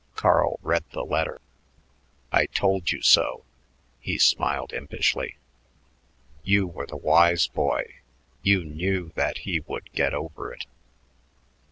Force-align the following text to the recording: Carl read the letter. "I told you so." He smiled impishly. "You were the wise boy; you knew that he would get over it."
Carl 0.15 0.57
read 0.63 0.83
the 0.93 1.03
letter. 1.05 1.41
"I 2.31 2.47
told 2.47 2.89
you 2.89 3.03
so." 3.03 3.45
He 3.99 4.17
smiled 4.17 4.73
impishly. 4.73 5.37
"You 6.41 6.65
were 6.65 6.87
the 6.87 6.97
wise 6.97 7.45
boy; 7.45 7.97
you 8.41 8.65
knew 8.65 9.11
that 9.13 9.37
he 9.45 9.59
would 9.59 9.91
get 9.93 10.15
over 10.15 10.51
it." 10.53 10.65